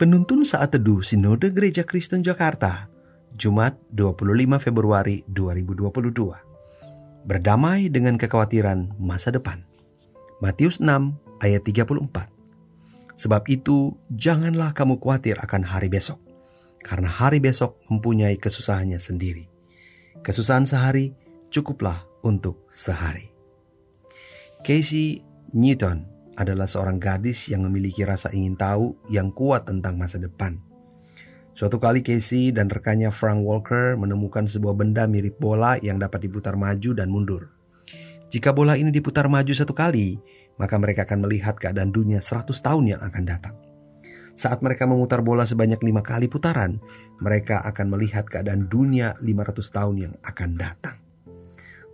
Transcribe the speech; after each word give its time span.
Penuntun 0.00 0.48
Saat 0.48 0.72
Teduh 0.72 1.04
Sinode 1.04 1.52
Gereja 1.52 1.84
Kristen 1.84 2.24
Jakarta, 2.24 2.88
Jumat 3.36 3.76
25 3.92 4.56
Februari 4.56 5.28
2022. 5.28 7.28
Berdamai 7.28 7.92
dengan 7.92 8.16
kekhawatiran 8.16 8.96
masa 8.96 9.28
depan. 9.28 9.60
Matius 10.40 10.80
6 10.80 11.20
ayat 11.44 11.60
34. 11.68 12.32
Sebab 13.12 13.44
itu, 13.52 14.00
janganlah 14.08 14.72
kamu 14.72 14.96
khawatir 14.96 15.36
akan 15.36 15.68
hari 15.68 15.92
besok, 15.92 16.16
karena 16.80 17.12
hari 17.12 17.44
besok 17.44 17.76
mempunyai 17.92 18.40
kesusahannya 18.40 18.96
sendiri. 18.96 19.52
Kesusahan 20.24 20.64
sehari 20.64 21.12
cukuplah 21.52 22.08
untuk 22.24 22.64
sehari. 22.72 23.36
Casey 24.64 25.20
Newton 25.52 26.08
adalah 26.40 26.64
seorang 26.64 26.96
gadis 26.96 27.52
yang 27.52 27.68
memiliki 27.68 28.00
rasa 28.08 28.32
ingin 28.32 28.56
tahu 28.56 28.96
yang 29.12 29.28
kuat 29.28 29.68
tentang 29.68 30.00
masa 30.00 30.16
depan. 30.16 30.56
Suatu 31.52 31.76
kali 31.76 32.00
Casey 32.00 32.56
dan 32.56 32.72
rekannya 32.72 33.12
Frank 33.12 33.44
Walker 33.44 34.00
menemukan 34.00 34.48
sebuah 34.48 34.80
benda 34.80 35.04
mirip 35.04 35.36
bola 35.36 35.76
yang 35.84 36.00
dapat 36.00 36.24
diputar 36.24 36.56
maju 36.56 36.96
dan 36.96 37.12
mundur. 37.12 37.52
Jika 38.32 38.56
bola 38.56 38.80
ini 38.80 38.88
diputar 38.88 39.28
maju 39.28 39.52
satu 39.52 39.76
kali, 39.76 40.16
maka 40.56 40.80
mereka 40.80 41.04
akan 41.04 41.28
melihat 41.28 41.60
keadaan 41.60 41.92
dunia 41.92 42.24
100 42.24 42.48
tahun 42.48 42.96
yang 42.96 43.00
akan 43.04 43.24
datang. 43.28 43.60
Saat 44.32 44.64
mereka 44.64 44.88
memutar 44.88 45.20
bola 45.20 45.44
sebanyak 45.44 45.84
lima 45.84 46.00
kali 46.00 46.24
putaran, 46.32 46.80
mereka 47.20 47.60
akan 47.60 47.92
melihat 47.92 48.24
keadaan 48.24 48.72
dunia 48.72 49.12
500 49.20 49.76
tahun 49.76 49.94
yang 50.00 50.14
akan 50.24 50.50
datang. 50.56 50.96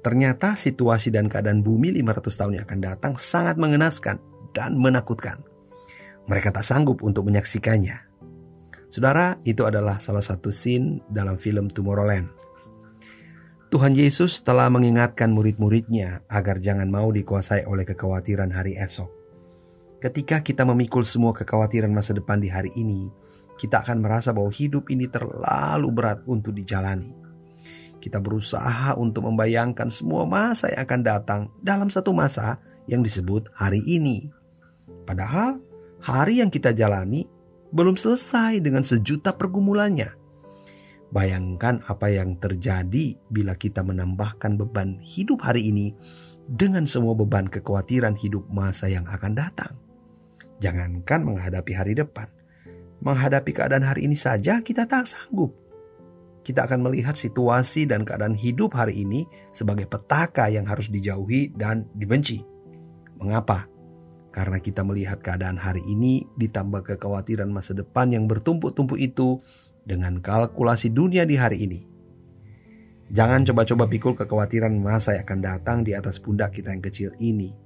Ternyata 0.07 0.55
situasi 0.55 1.11
dan 1.11 1.27
keadaan 1.27 1.67
bumi 1.67 1.91
500 1.91 2.39
tahun 2.39 2.53
yang 2.61 2.65
akan 2.71 2.81
datang 2.87 3.13
sangat 3.19 3.59
mengenaskan 3.59 4.23
dan 4.57 4.81
menakutkan. 4.81 5.45
Mereka 6.25 6.57
tak 6.57 6.65
sanggup 6.65 7.05
untuk 7.05 7.29
menyaksikannya. 7.29 8.09
Saudara, 8.89 9.37
itu 9.45 9.69
adalah 9.69 10.01
salah 10.01 10.25
satu 10.25 10.49
scene 10.49 11.05
dalam 11.13 11.37
film 11.37 11.69
Tomorrowland. 11.69 12.33
Tuhan 13.69 13.93
Yesus 13.93 14.41
telah 14.41 14.73
mengingatkan 14.73 15.29
murid-muridnya 15.37 16.25
agar 16.33 16.63
jangan 16.63 16.89
mau 16.89 17.13
dikuasai 17.13 17.69
oleh 17.69 17.85
kekhawatiran 17.85 18.55
hari 18.57 18.79
esok. 18.79 19.13
Ketika 20.01 20.41
kita 20.41 20.63
memikul 20.65 21.03
semua 21.03 21.35
kekhawatiran 21.35 21.91
masa 21.91 22.15
depan 22.15 22.39
di 22.41 22.49
hari 22.49 22.71
ini, 22.79 23.11
kita 23.59 23.83
akan 23.83 24.01
merasa 24.05 24.31
bahwa 24.31 24.55
hidup 24.55 24.87
ini 24.93 25.11
terlalu 25.11 25.89
berat 25.91 26.23
untuk 26.31 26.55
dijalani. 26.55 27.11
Kita 27.99 28.23
berusaha 28.23 28.95
untuk 28.95 29.27
membayangkan 29.27 29.91
semua 29.91 30.23
masa 30.29 30.71
yang 30.71 30.87
akan 30.87 31.01
datang 31.03 31.41
dalam 31.59 31.91
satu 31.91 32.15
masa 32.15 32.63
yang 32.87 33.03
disebut 33.03 33.51
hari 33.51 33.83
ini. 33.83 34.31
Padahal 35.07 35.63
hari 36.03 36.43
yang 36.43 36.51
kita 36.51 36.75
jalani 36.75 37.31
belum 37.71 37.95
selesai 37.95 38.59
dengan 38.59 38.83
sejuta 38.83 39.35
pergumulannya. 39.35 40.11
Bayangkan 41.15 41.81
apa 41.87 42.11
yang 42.11 42.35
terjadi 42.43 43.15
bila 43.31 43.55
kita 43.55 43.87
menambahkan 43.87 44.59
beban 44.59 44.99
hidup 44.99 45.47
hari 45.47 45.71
ini 45.71 45.95
dengan 46.51 46.83
semua 46.87 47.15
beban 47.15 47.47
kekhawatiran 47.47 48.19
hidup 48.19 48.51
masa 48.51 48.91
yang 48.91 49.07
akan 49.07 49.39
datang. 49.39 49.79
Jangankan 50.59 51.23
menghadapi 51.23 51.73
hari 51.79 51.95
depan, 51.95 52.27
menghadapi 53.05 53.55
keadaan 53.55 53.87
hari 53.87 54.11
ini 54.11 54.19
saja 54.19 54.59
kita 54.67 54.91
tak 54.91 55.07
sanggup. 55.07 55.55
Kita 56.43 56.67
akan 56.67 56.87
melihat 56.87 57.19
situasi 57.19 57.91
dan 57.91 58.07
keadaan 58.07 58.39
hidup 58.39 58.75
hari 58.75 59.03
ini 59.03 59.27
sebagai 59.51 59.91
petaka 59.91 60.47
yang 60.47 60.67
harus 60.67 60.91
dijauhi 60.91 61.51
dan 61.55 61.91
dibenci. 61.95 62.43
Mengapa? 63.19 63.76
Karena 64.37 64.61
kita 64.61 64.85
melihat 64.85 65.25
keadaan 65.25 65.57
hari 65.57 65.81
ini 65.89 66.29
ditambah 66.37 66.85
kekhawatiran 66.85 67.49
masa 67.49 67.73
depan 67.73 68.13
yang 68.13 68.29
bertumpuk-tumpuk 68.29 69.01
itu 69.01 69.41
dengan 69.81 70.21
kalkulasi 70.21 70.93
dunia 70.93 71.25
di 71.25 71.41
hari 71.41 71.65
ini. 71.65 71.81
Jangan 73.09 73.49
coba-coba 73.49 73.89
pikul 73.89 74.13
kekhawatiran 74.13 74.77
masa 74.77 75.17
yang 75.17 75.25
akan 75.25 75.41
datang 75.41 75.79
di 75.89 75.97
atas 75.97 76.21
pundak 76.21 76.53
kita 76.53 76.69
yang 76.69 76.85
kecil 76.85 77.17
ini. 77.17 77.57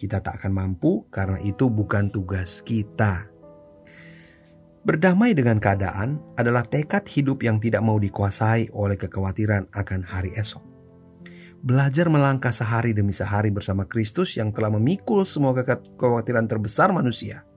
Kita 0.00 0.24
tak 0.24 0.40
akan 0.40 0.56
mampu 0.56 1.04
karena 1.12 1.36
itu 1.44 1.68
bukan 1.68 2.08
tugas 2.08 2.64
kita. 2.64 3.28
Berdamai 4.80 5.36
dengan 5.36 5.60
keadaan 5.60 6.24
adalah 6.40 6.64
tekad 6.64 7.04
hidup 7.04 7.44
yang 7.44 7.60
tidak 7.60 7.84
mau 7.84 8.00
dikuasai 8.00 8.72
oleh 8.72 8.96
kekhawatiran 8.96 9.68
akan 9.76 10.00
hari 10.08 10.32
esok 10.40 10.73
belajar 11.64 12.12
melangkah 12.12 12.52
sehari 12.52 12.92
demi 12.92 13.16
sehari 13.16 13.48
bersama 13.48 13.88
Kristus 13.88 14.36
yang 14.36 14.52
telah 14.52 14.68
memikul 14.68 15.24
semua 15.24 15.56
kekhawatiran 15.56 16.44
terbesar 16.44 16.92
manusia. 16.92 17.48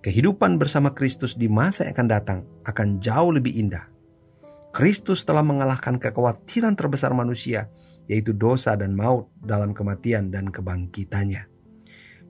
Kehidupan 0.00 0.56
bersama 0.56 0.96
Kristus 0.96 1.36
di 1.36 1.44
masa 1.52 1.84
yang 1.84 1.92
akan 1.92 2.08
datang 2.08 2.40
akan 2.64 2.96
jauh 3.04 3.36
lebih 3.36 3.52
indah. 3.52 3.92
Kristus 4.72 5.28
telah 5.28 5.44
mengalahkan 5.44 6.00
kekhawatiran 6.00 6.72
terbesar 6.72 7.12
manusia, 7.12 7.68
yaitu 8.08 8.32
dosa 8.32 8.72
dan 8.80 8.96
maut 8.96 9.28
dalam 9.44 9.76
kematian 9.76 10.32
dan 10.32 10.48
kebangkitannya. 10.48 11.44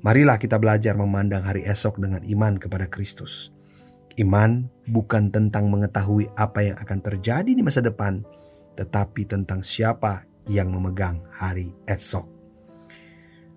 Marilah 0.02 0.42
kita 0.42 0.58
belajar 0.58 0.98
memandang 0.98 1.46
hari 1.46 1.62
esok 1.62 2.02
dengan 2.02 2.26
iman 2.26 2.58
kepada 2.58 2.90
Kristus. 2.90 3.54
Iman 4.18 4.66
bukan 4.90 5.30
tentang 5.30 5.70
mengetahui 5.70 6.34
apa 6.34 6.66
yang 6.66 6.76
akan 6.80 6.98
terjadi 6.98 7.52
di 7.54 7.62
masa 7.62 7.78
depan, 7.78 8.24
tetapi 8.74 9.28
tentang 9.28 9.62
siapa 9.62 10.29
yang 10.48 10.72
memegang 10.72 11.20
hari 11.34 11.74
esok. 11.84 12.24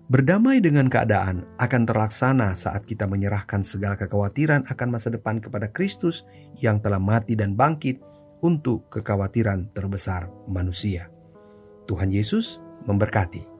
Berdamai 0.04 0.60
dengan 0.60 0.92
keadaan 0.92 1.48
akan 1.56 1.82
terlaksana 1.88 2.52
saat 2.60 2.84
kita 2.84 3.08
menyerahkan 3.08 3.64
segala 3.64 3.96
kekhawatiran 3.96 4.68
akan 4.68 4.88
masa 4.92 5.08
depan 5.08 5.40
kepada 5.40 5.72
Kristus 5.72 6.28
yang 6.60 6.84
telah 6.84 7.00
mati 7.00 7.32
dan 7.32 7.56
bangkit 7.56 8.04
untuk 8.44 8.92
kekhawatiran 8.92 9.72
terbesar 9.72 10.28
manusia. 10.44 11.08
Tuhan 11.88 12.12
Yesus 12.12 12.60
memberkati. 12.84 13.53